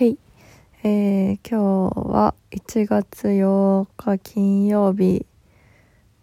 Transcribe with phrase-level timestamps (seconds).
[0.00, 0.16] はい。
[0.82, 5.26] えー、今日は1月8日金曜日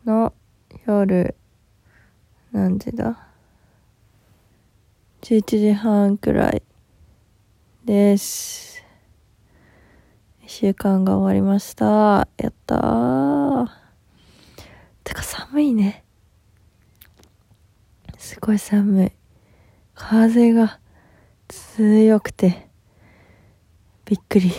[0.03, 0.33] の
[0.88, 1.35] 夜、
[2.51, 3.27] 何時だ
[5.21, 6.63] ?11 時半くらい
[7.85, 8.84] です。
[10.41, 12.28] 1週間が終わりました。
[12.38, 13.68] やったー。
[15.04, 16.04] てか寒いね。
[18.18, 19.12] すごい寒い。
[19.94, 20.80] 風が
[21.48, 22.66] 強くて、
[24.09, 24.53] びっくり。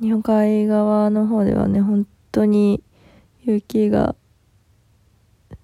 [0.00, 2.82] 日本海側の方ではね、本当に
[3.44, 4.16] 雪が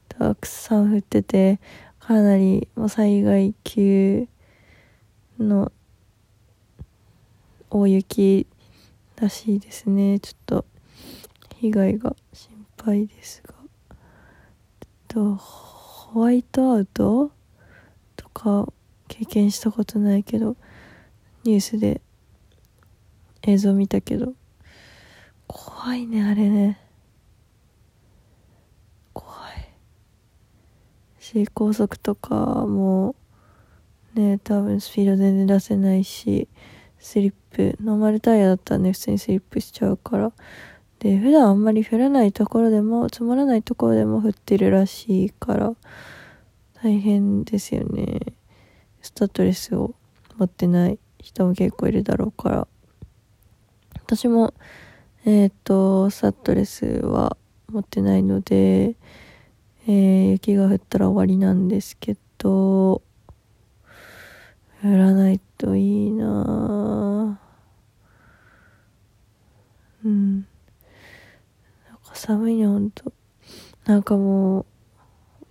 [0.08, 1.58] たくさん降ってて、
[1.98, 4.28] かなりもう災害級
[5.40, 5.72] の
[7.70, 8.46] 大雪
[9.16, 10.20] らしいですね。
[10.20, 10.64] ちょっと
[11.56, 13.54] 被害が心配ですが。
[15.08, 17.32] と、ホワイトアウト
[18.14, 18.72] とか
[19.08, 20.56] 経験したことないけど、
[21.44, 22.00] ニュースで
[23.42, 24.32] 映像見たけど、
[25.46, 26.80] 怖いね、あれね。
[29.12, 29.68] 怖い。
[31.20, 33.14] し、高速とかも、
[34.14, 36.48] ね、多分スピード全然出せないし、
[36.98, 40.32] スリップ、ノーマルタイヤだったらね、普通にスリップしちゃうから。
[41.00, 45.74] で、普段あんまり降らないところでも、積もらないところでも降ってるらしいから、
[46.82, 48.20] 大変ですよね。
[49.02, 49.94] スタッドレスを
[50.38, 52.68] 持ってない人も結構いるだろうから。
[53.94, 54.52] 私も、
[55.24, 57.38] えっ、と、スタッドレスは
[57.72, 58.94] 持ってないので、
[59.86, 63.00] えー雪が降ったら終わりなんですけど、
[64.82, 67.40] 降らないといいな
[70.04, 70.36] うん。
[70.36, 70.44] なん
[72.04, 73.14] か寒いね、ほんと。
[73.86, 74.66] なんかもう、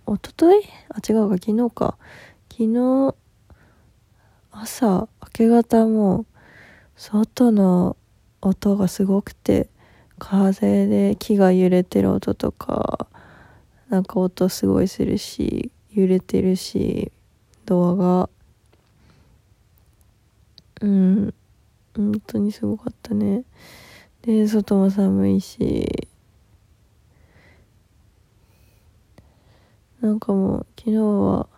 [0.06, 0.62] おととい？
[0.90, 1.98] あ、違うか、昨日か。
[2.48, 3.14] 昨日、
[4.56, 6.26] 朝、明け方も、
[6.96, 7.96] 外の
[8.40, 9.68] 音がすごくて、
[10.20, 13.08] 風で木が揺れてる音とか、
[13.88, 17.10] なんか音すごいするし、揺れてるし、
[17.66, 18.30] ドアが、
[20.82, 21.34] うん、
[21.96, 23.42] 本当にすごかったね。
[24.22, 26.08] で、外も寒いし、
[30.00, 31.48] なんかもう、昨日は、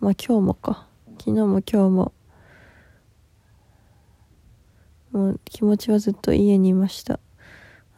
[0.00, 0.89] まあ今日もか。
[1.22, 2.12] 昨日も今日も、
[5.12, 7.20] もう気持ちはずっと家にいました。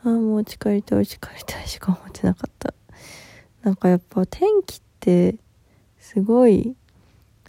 [0.02, 2.74] ああ、もう家帰りたい、家帰りたいしか思ってなかった。
[3.62, 5.36] なんかやっぱ天気って、
[6.00, 6.74] すごい、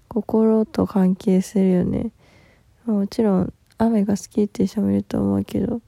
[0.09, 2.11] 心と関係するよね。
[2.85, 5.81] もちろん、雨が好きっていう人もいると思うけど、ま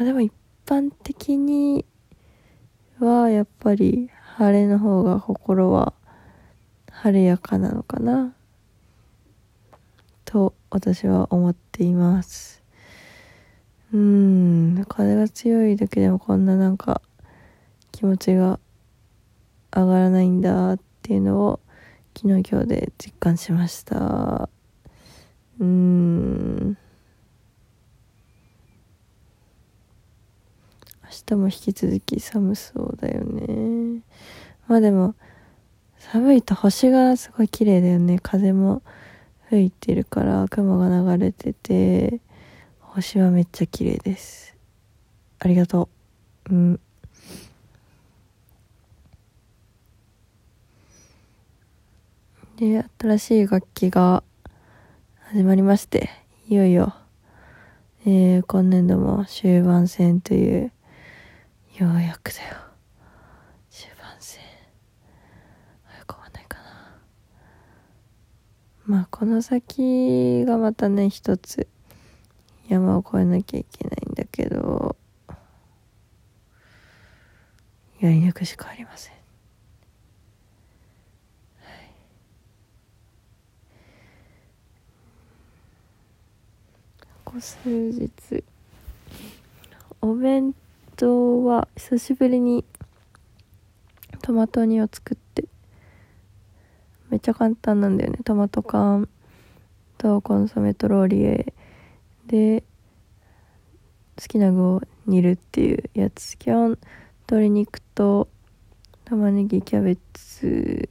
[0.00, 0.32] あでも一
[0.64, 1.84] 般的に
[2.98, 4.08] は、やっぱり、
[4.38, 5.92] 晴れの方が心は
[6.90, 8.34] 晴れやかなのかな
[10.32, 12.62] と私は思っています。
[13.92, 14.82] うん。
[14.88, 17.02] 風が強いだけでもこんななんか
[17.92, 18.58] 気持ちが
[19.76, 21.60] 上がらないんだっていうのを
[22.16, 24.48] 昨日今日で実感しました。
[25.60, 26.68] うん。
[26.68, 26.76] 明
[31.26, 34.00] 日も引き続き寒そうだよね。
[34.66, 35.14] まあでも
[35.98, 38.18] 寒いと星がすごい綺麗だよね。
[38.18, 38.80] 風も
[39.52, 42.20] 吹いてるから雲が流れてて
[42.80, 44.56] 星はめっちゃ綺麗です。
[45.40, 45.90] ありがと
[46.48, 46.54] う。
[46.54, 46.80] うん。
[52.56, 54.22] で新しい楽器が
[55.18, 56.08] 始まりまして
[56.48, 56.94] いよいよ、
[58.06, 60.72] えー今年度も終盤戦という
[61.78, 62.56] ようやくだよ
[63.68, 64.40] 終盤戦
[65.84, 66.62] 早く終わんないかな
[68.92, 71.66] まあこの先がまたね一つ
[72.68, 74.96] 山を越えなきゃいけないんだけど
[78.00, 79.14] やり抜くしかありません。
[87.24, 88.44] ここ数日
[90.02, 90.54] お弁
[90.96, 92.62] 当は久しぶりに
[94.20, 95.46] トマト煮を作って
[97.12, 98.20] めっちゃ簡単なんだよね。
[98.24, 99.06] トマト缶
[99.98, 101.52] とコンソメとローリエ
[102.26, 102.64] で
[104.18, 106.38] 好きな具を煮るっていうやつ。
[106.38, 106.78] 基本
[107.26, 108.28] 鶏肉と
[109.04, 110.88] 玉ねぎキャベツ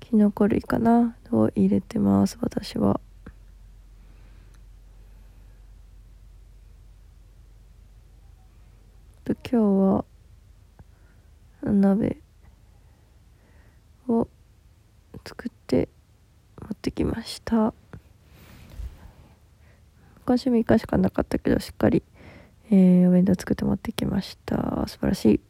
[0.00, 3.00] きのこ類かなを入れてます私は。
[9.24, 10.04] と今
[11.62, 12.16] 日は鍋
[14.08, 14.26] を
[15.28, 15.90] 作って
[16.62, 17.74] 持ってきました。
[20.24, 22.02] 今週3日しかなかったけどしっかり、
[22.70, 24.86] えー、お弁当作って持ってきました。
[24.86, 25.40] 素晴らしい。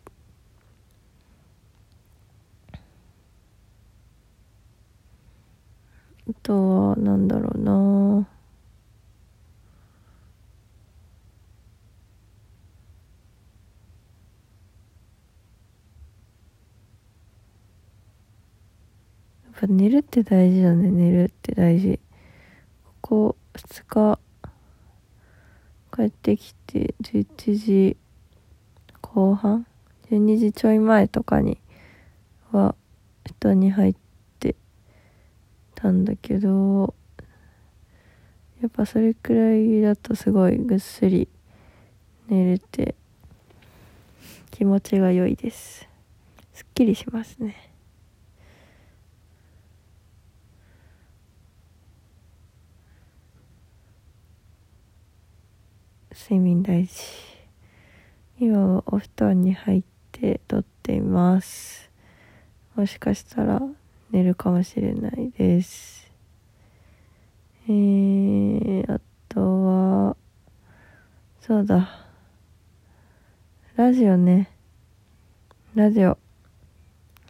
[6.29, 8.38] あとは何だろうな。
[19.69, 20.91] 寝るって大事だね。
[20.91, 22.01] 寝るって大事。
[23.03, 24.19] ここ2日
[25.95, 27.97] 帰ってきて11時
[29.03, 29.67] 後半
[30.11, 31.59] 12時ちょい前とかに
[32.51, 32.75] は
[33.27, 33.95] 布団に入っ
[34.41, 34.57] て
[35.75, 36.95] たんだけど
[38.63, 41.29] やっぱそれくらいだとすごいぐっすり
[42.29, 42.95] 寝れて
[44.51, 45.89] 気持ちが良いです。
[46.55, 47.68] すっきりしますね。
[56.21, 57.05] 睡眠大事。
[58.41, 61.91] 今はお布団に入って撮っています。
[62.75, 63.63] もしかしたら
[64.11, 66.11] 寝るかもしれないです。
[67.69, 70.17] えー、あとは
[71.41, 71.89] そうだ。
[73.77, 74.51] ラジオね。
[75.77, 76.19] ラジオ。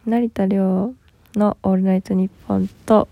[0.07, 0.95] 成田凌
[1.35, 3.07] の「オールナイトニッポン」と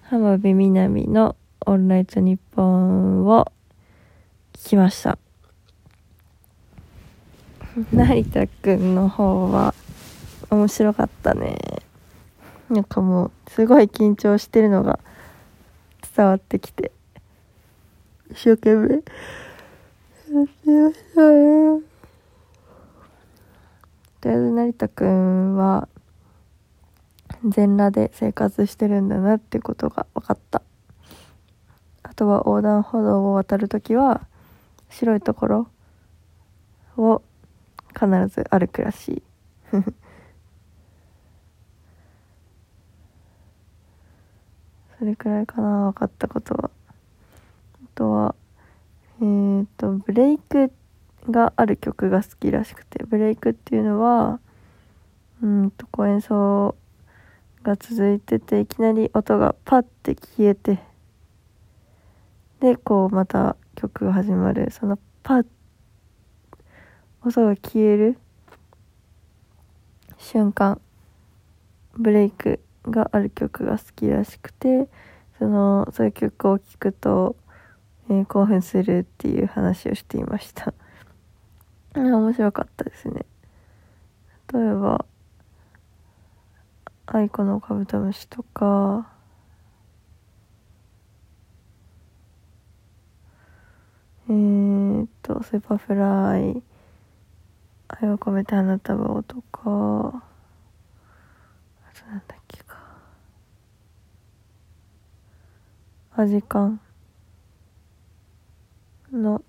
[0.00, 3.52] 浜辺美波の「オールナイトニッポン」を
[4.62, 5.18] 聞きました。
[7.92, 9.74] 成田くんの方は
[10.50, 11.56] 面白かったね。
[12.68, 15.00] なんかもうすごい緊張してるのが
[16.14, 16.92] 伝わってきて。
[18.30, 18.94] 一生懸命。
[18.94, 21.82] やってましたね
[24.20, 25.88] とりあえず成田くんは
[27.44, 30.62] 全裸で生活してるんだなってことが分かった。
[32.02, 34.26] あとは横断歩道を渡るときは
[34.90, 35.68] 白いところ
[36.96, 37.22] を
[37.88, 39.22] 必ず歩くらしい。
[44.98, 46.70] それくらいかな分かったことは。
[47.82, 48.34] あとは
[49.20, 50.70] えっ、ー、とブレイク
[51.28, 53.04] がある曲が好きらしくて。
[53.04, 54.40] ブレイクっていうのは
[55.42, 56.74] うんとこう演奏
[57.62, 60.80] が続いてていきなり音がパッて消えて
[62.60, 64.70] でこうまた曲が始まる。
[64.70, 65.46] そのパッ
[67.22, 68.18] 音が消える。
[70.18, 70.78] 瞬間。
[71.94, 74.88] ブレイクがある曲が好きらしくて。
[75.38, 77.34] そのそういう曲を聴くと、
[78.10, 80.74] えー、興奮するっていう話をしていました。
[81.96, 83.24] 面白かったですね。
[84.52, 85.06] 例えば
[87.06, 89.19] 「愛子のカブトムシ」とか。
[94.30, 96.62] えー、っと、スーパーフライ、
[97.88, 99.72] 愛を込めて花束をとか、あと
[102.06, 102.76] なんだっけか。
[106.14, 106.80] アジカン
[109.10, 109.42] の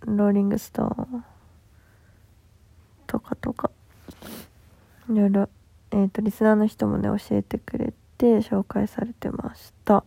[0.00, 1.24] ローリングストーン
[3.06, 3.70] とかとか、
[5.08, 5.48] いろいろ、
[5.92, 10.02] えっ、と、リスナーの人もね、教えてくれて紹介されてました。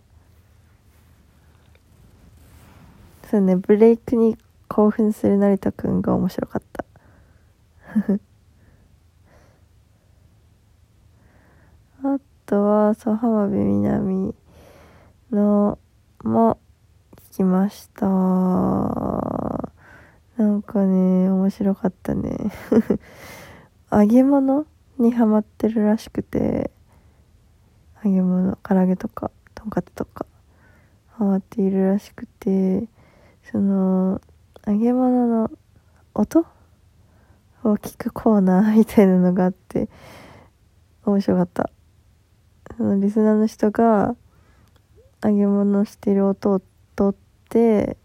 [3.32, 4.36] そうね、ブレイクに
[4.68, 6.84] 興奮する成田くんが面白かった。
[12.04, 14.36] あとは、そう、浜辺美波
[15.32, 15.80] の
[16.26, 16.60] も
[17.32, 18.06] 聞きました。
[18.06, 18.12] な
[20.48, 22.52] んかね、面白かったね。
[23.94, 24.66] 揚げ物
[24.98, 26.70] にハマってるらしくて、
[28.04, 30.26] 揚げ物、唐揚げとか、とんかつとか、
[31.12, 32.90] ハマっているらしくて、
[33.52, 34.22] その
[34.66, 35.52] 揚げ物の
[36.14, 36.46] 音？
[37.64, 39.88] を聞くコーナーみたいなのがあって
[41.06, 41.70] 面白かった。
[42.76, 44.16] そのリスナーの人が
[45.24, 46.62] 揚げ物してる音を
[46.96, 47.98] 取って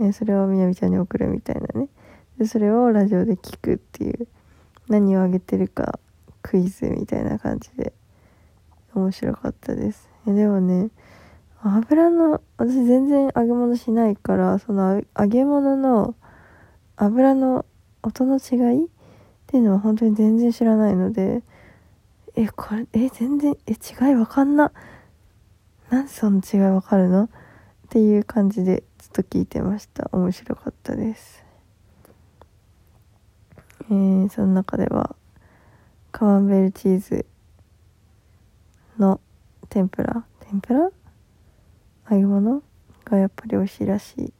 [0.00, 1.88] えそれをみなみちゃんに送るみたいなね。
[2.38, 4.28] でそれをラジオで聞くっていう
[4.88, 5.98] 何をあげてるか
[6.42, 7.92] クイズみたいな感じで
[8.94, 10.08] 面白かったです。
[10.26, 10.90] でもね
[11.64, 16.14] 油の私全然揚げ物しないからその揚げ物の
[16.96, 17.64] 油の
[18.02, 18.88] 音の違いっ
[19.46, 21.42] ていうのは本当に全然知らないので
[22.34, 24.72] えこれえ全然え違いわかんな
[25.90, 27.24] なんでその違いわかるの？
[27.24, 27.28] っ
[27.90, 30.08] ていう感じでずっと聞いてました。
[30.12, 31.44] 面白かったです。
[33.90, 35.14] えー、その中では
[36.10, 37.26] カマンベールチーズ
[38.98, 39.20] の
[39.68, 40.24] 天ぷら？
[40.40, 40.90] 天ぷら？
[42.10, 42.62] 揚げ物
[43.04, 44.32] がやっぱり美味しいらしい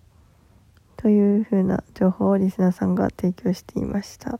[0.97, 4.38] というふうな情報をリスナーさんが提供していました。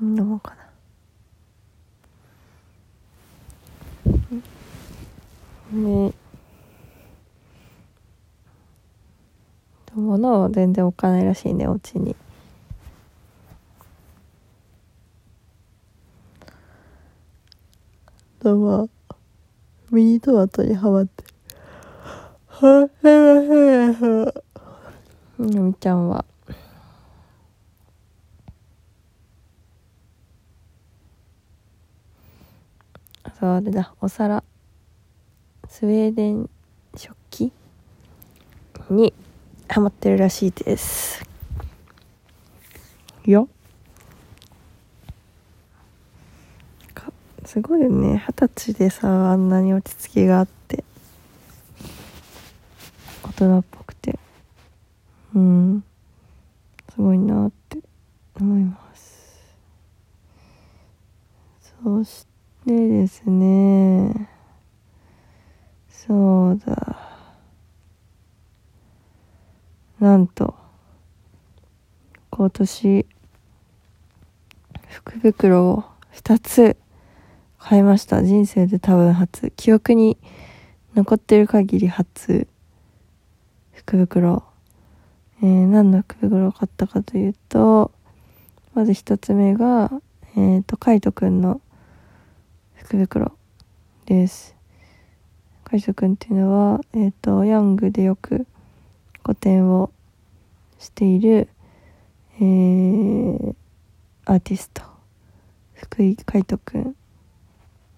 [0.00, 0.60] 飲もうかな。
[5.72, 6.12] ね。
[9.94, 12.16] 物を全然置かないらしいねお家に。
[18.42, 18.88] どうも
[19.90, 21.24] ミニトマトにハマって
[22.48, 23.12] はへへ
[23.92, 24.32] へ
[25.38, 26.24] みちゃんは。
[33.38, 34.42] そうあれだお皿
[35.70, 36.50] スウェーデン
[36.96, 37.52] 食器
[38.90, 39.14] に
[39.68, 41.24] ハマってるらしいです。
[43.24, 43.48] よ。
[47.46, 48.18] すごいよね。
[48.18, 50.82] 二十歳でさあんなに落ち着きがあって。
[53.22, 54.18] 大人っぽくて。
[55.34, 55.84] うん。
[56.92, 57.78] すごいなって
[58.40, 59.38] 思います。
[61.82, 62.26] そし
[62.66, 64.39] てですね。
[66.10, 66.96] そうだ。
[70.00, 70.56] なんと
[72.30, 73.06] 今年
[74.88, 76.76] 福袋を2つ
[77.58, 78.24] 買いました。
[78.24, 79.52] 人生で多分初。
[79.54, 80.18] 記憶に
[80.96, 82.48] 残ってる限り初
[83.72, 84.42] 福袋。
[85.44, 87.92] えー、何の福袋を買ったかというと
[88.74, 89.92] まず1つ目が
[90.34, 91.60] えっ、ー、とカイトくんの
[92.74, 93.30] 福袋
[94.06, 94.59] です。
[95.70, 98.44] カイトくんっていうのはえっ、ー、とヤングでよく
[99.22, 99.92] 個展を
[100.80, 101.48] している、
[102.40, 103.54] えー、
[104.24, 104.82] アーティスト
[105.74, 106.96] 福井海斗くん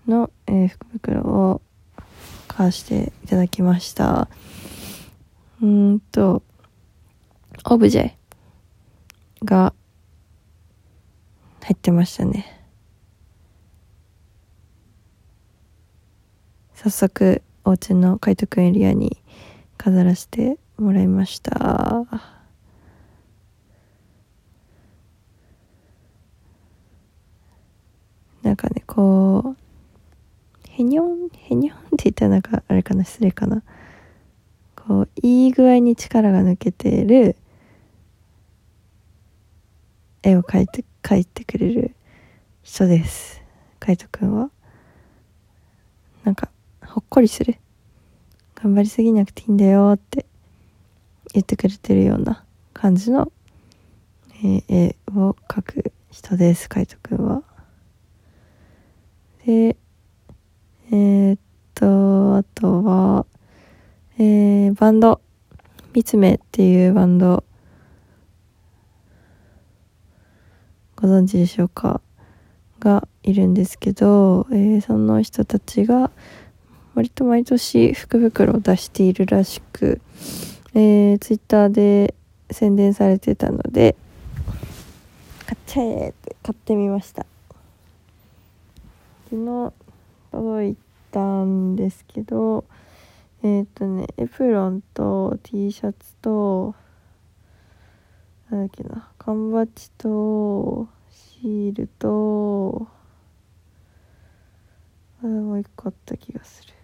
[0.07, 1.63] の、えー、福袋を
[2.47, 4.29] 買わしていただきました。
[5.63, 6.43] うんと
[7.65, 8.13] オブジェ
[9.47, 9.73] が
[11.63, 12.67] 入ってましたね。
[16.75, 19.17] 早速お家の海斗くんエリアに
[19.77, 22.07] 飾らせてもらいました。
[28.43, 29.57] なんかねこう
[30.71, 33.63] へにょんへにょんって言ったらなんかあれかな失礼かな。
[34.75, 37.37] こういい具合に力が抜けてる
[40.25, 41.95] 絵を描いて描いてくれる
[42.63, 43.43] 人です。
[43.79, 44.51] カイトくんは。
[46.25, 46.51] なんか
[46.93, 47.57] ほっこりする。
[48.55, 50.27] 頑張りすぎなくていいんだよって
[51.33, 52.45] 言ってくれてるような
[52.75, 53.33] 感じの、
[54.45, 57.43] え、絵を描く人です、カイトくんは。
[59.47, 59.79] で、
[60.91, 61.39] えー、っ
[61.75, 63.25] と、あとは、
[64.19, 65.23] えー、バンド、
[65.95, 67.43] 三つ目っていうバンド、
[70.97, 72.03] ご存知でしょうか？
[72.81, 76.11] がいるんですけど、えー、その人たちが
[76.95, 80.01] 割と毎年福袋を出しているらしく、
[80.75, 82.15] えー、ツイッターで
[82.51, 83.97] 宣伝されてたので
[85.47, 87.25] 買っちゃえって買ってみました。
[89.31, 89.73] 昨日
[90.31, 90.77] 届い
[91.11, 92.65] たんですけど
[93.43, 96.75] えっ、ー、とねエプロンと T シャツと
[98.51, 102.87] なんだっけな缶バッジとシールと
[105.23, 106.75] あもう一個あった気がする。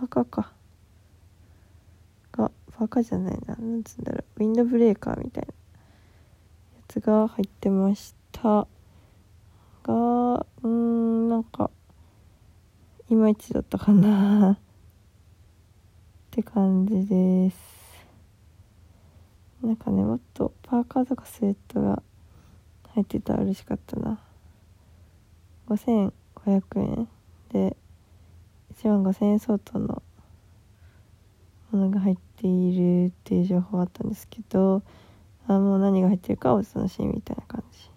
[0.00, 0.52] パカか。
[2.78, 3.56] パーカじゃないな。
[3.56, 4.24] なんつうんだろう。
[4.36, 5.48] ウィンドブレーカーみたいな。
[5.48, 8.68] やつが入ってました。
[9.82, 11.70] がうんなんか
[13.10, 14.52] いまいちだったかな。
[14.54, 14.58] っ
[16.30, 17.58] て感じです。
[19.60, 22.00] なんかねもっとパーカーとかスウェットが
[22.90, 24.20] 入ってたら嬉しかったな。
[25.66, 26.12] 5500
[26.76, 27.08] 円
[27.48, 27.76] で
[28.82, 30.02] 1万5000円相当の
[31.72, 34.82] ものが入っているっていう情報あったんですけど
[35.48, 37.90] あもう何が入ってるかお楽しみみたいな感じ。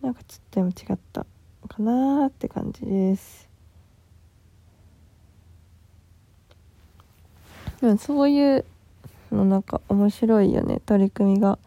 [0.00, 1.26] なんかちょっとでも違った
[1.68, 3.48] かなーって感じです。
[7.80, 8.64] でもそういう
[9.32, 10.80] のなんか面白いよね。
[10.86, 11.58] 取り組みが。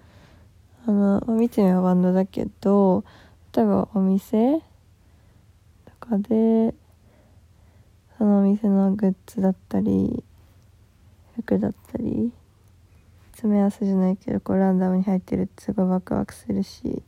[0.87, 3.03] あの見てみはバンドだけど
[3.55, 4.63] 例えばお店と
[5.99, 6.73] かで
[8.21, 10.23] そのお店のグッズだったり
[11.37, 12.31] 服だったり
[13.31, 17.01] 詰め合わせじゃないけどこうランダムに入ってるってすごいワクワクするし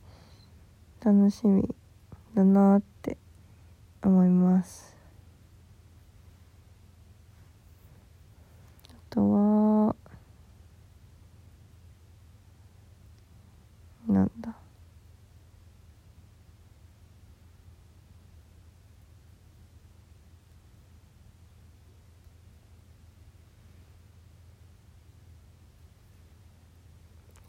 [1.04, 1.72] 楽しみ
[2.34, 3.16] だなって
[4.02, 4.96] 思います。
[8.88, 9.94] あとは
[14.08, 14.56] なんだ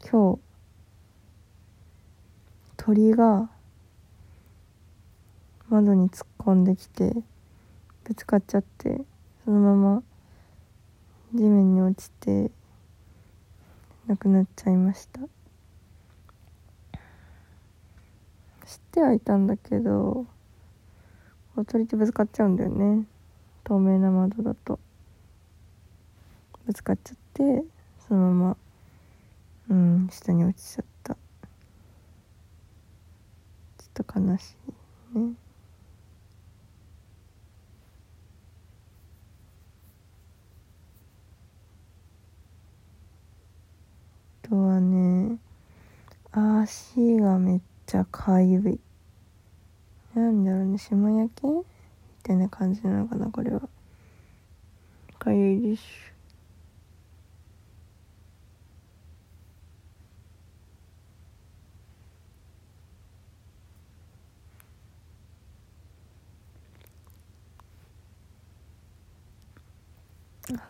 [0.08, 0.40] 今日
[2.76, 3.50] 鳥が
[5.68, 7.12] 窓に突っ込んできて
[8.04, 9.00] ぶつかっちゃって
[9.44, 10.02] そのまま
[11.34, 12.52] 地面に落ちて
[14.06, 15.22] 亡くなっちゃいました。
[18.64, 20.24] 知ってはいたんだけど
[21.66, 23.04] 鳥ってぶつかっちゃうんだよね。
[23.64, 24.78] 透明な窓だと。
[26.64, 27.64] ぶつかっちゃって
[28.06, 28.56] そのまま
[29.68, 31.14] うん下に落ちちゃった。
[31.14, 34.56] ちょっと悲し
[35.14, 35.32] いね。
[44.44, 45.38] あとはね
[46.30, 48.80] 足がめっちゃかゆい。
[50.14, 51.64] なんだろうね島焼けみ
[52.22, 53.62] たいな感じなのかなこれは。
[55.18, 55.82] かゆいです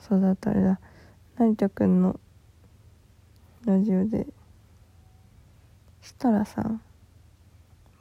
[0.00, 0.80] そうだったあれだ。
[1.36, 2.18] 成田くんの
[3.66, 4.26] ラジオで
[6.00, 6.80] 設楽さん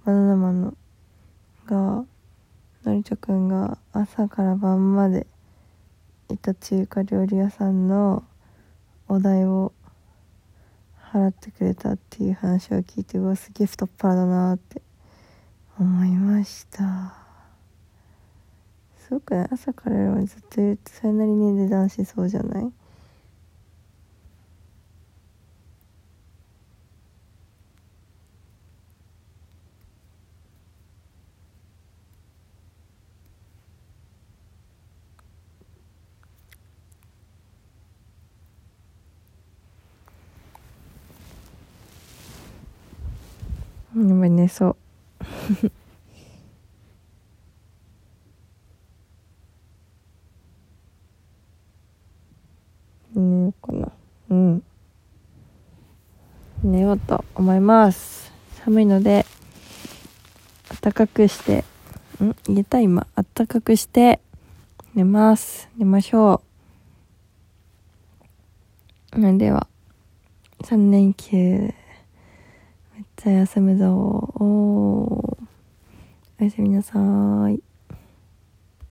[0.05, 0.73] バナナマンの
[1.65, 2.05] が
[2.83, 5.27] 成田くんが朝から晩まで
[6.29, 8.23] いた中華料理屋さんの
[9.07, 9.73] お代を
[11.11, 14.81] 払ってくれたっていう話を聞いてうわすげえ太っ腹だなって
[15.79, 17.24] 思いました。
[19.07, 22.63] すごくね朝から夜までずっと言ってそれなりに値段しそうじゃない？
[22.63, 22.71] やっ
[44.19, 44.75] ぱり寝そう。
[53.15, 53.91] 寝ようかな
[54.29, 54.63] うん。
[56.63, 58.31] 寝ようと思います。
[58.63, 59.25] 寒いので
[60.81, 61.63] 暖かくして
[62.23, 62.35] ん？
[62.47, 63.07] 言えた今。
[63.15, 64.19] 暖かくして
[64.93, 65.69] 寝ます。
[65.77, 66.41] 寝ましょ
[69.13, 69.37] う。
[69.37, 69.67] では
[70.63, 71.33] 3連休。
[71.33, 71.71] め
[73.01, 73.93] っちゃ休むぞ。
[73.93, 74.43] お
[76.37, 77.63] おやすみなさーい。